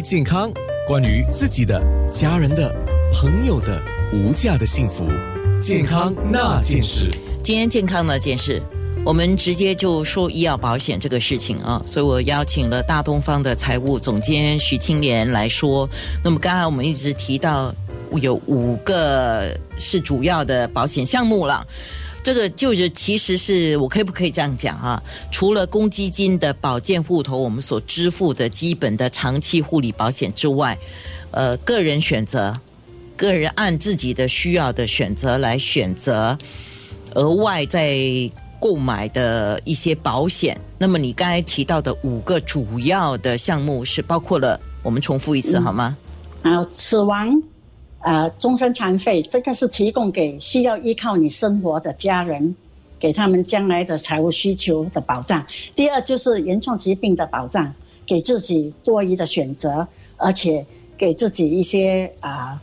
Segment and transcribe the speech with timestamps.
[0.00, 0.50] 健康，
[0.86, 2.74] 关于自己的、家人的、
[3.12, 5.04] 朋友的无价的幸福，
[5.60, 7.10] 健康那件事。
[7.42, 8.62] 今天健康那件事，
[9.04, 15.88] 我们直接就说医药保险这个事情啊，所以我邀请了大东方的财务总监徐青莲来说。
[16.22, 17.74] 那么刚才我们一直提到
[18.20, 21.66] 有五个是主要的保险项目了。
[22.22, 25.02] 这个就是其实是我可以不可以这样讲啊？
[25.30, 30.76] 除了公积金的保健户头，我们所支付的基本的长期护理保险之外，
[31.30, 32.58] 呃，个人选择，
[33.16, 36.36] 个人按自己的需要的选择来选择
[37.14, 37.96] 额外再
[38.60, 40.58] 购买的一些保险。
[40.76, 45.96] 那么你刚才提到的五个主要的项目是包括了，我们重复一次好吗？
[46.42, 47.30] 好，死亡。
[48.00, 52.54] 呃，终身残废，这个是提供给需要依靠你生活的家人，
[52.98, 55.44] 给他们将来的财务需求的保障。
[55.74, 57.74] 第二就是严重疾病的保障，
[58.06, 60.64] 给自己多余的选择，而且
[60.96, 62.62] 给自己一些啊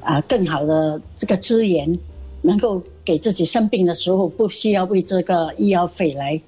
[0.00, 1.96] 啊更好的这个资源，
[2.42, 6.40] 能够给自己生病的时候不需要为这个医药费来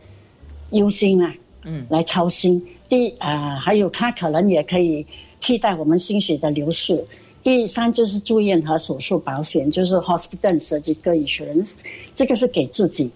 [0.72, 2.60] 忧心啊，嗯，来操心。
[2.88, 5.06] 第啊，还有他可能也可以
[5.38, 7.04] 替代我们薪水的流逝。
[7.42, 11.72] 第三就是住院和手术保险，就是 hospital surgical insurance，
[12.14, 13.10] 这个是给自己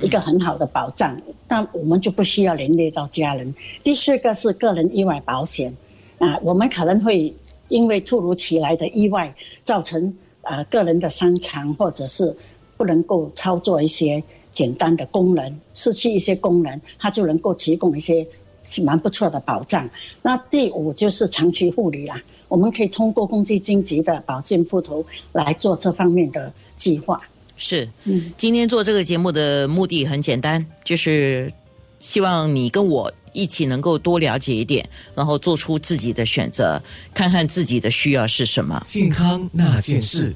[0.00, 3.54] 一个很好的保障，但我们就不需要连累到家人。
[3.82, 5.74] 第四个是个人意外保险，
[6.18, 7.32] 啊，我们可能会
[7.68, 12.34] 因为突如其来的意外造成啊个人的伤残，或者是
[12.76, 18.26] 不能够操作一些简单的功能，失去一些功能，它就能够提供一些
[18.68, 19.88] 是蛮不错的保障。
[20.22, 22.20] 那第五就是长期护理啦。
[22.48, 27.20] 我们可以通过公积金级的保健户头来做这方面的计划。
[27.56, 31.52] 是，嗯，今天做这个节目的目的很简单，就是
[31.98, 36.80] 希望你跟我一起能够多了解一点，然后做出自己的选择，
[37.12, 38.82] 看看自己的需要是什么。
[38.86, 40.34] 健康那件事。